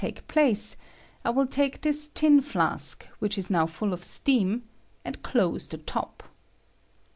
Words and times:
take 0.01 0.27
place, 0.27 0.75
I 1.23 1.29
will 1.29 1.45
take 1.45 1.81
this 1.83 2.07
tin 2.07 2.41
flask, 2.41 3.07
which 3.19 3.37
is 3.37 3.51
now 3.51 3.67
full 3.67 3.93
of 3.93 4.03
steam, 4.03 4.63
and 5.05 5.21
close 5.21 5.67
the 5.67 5.77
top. 5.77 6.23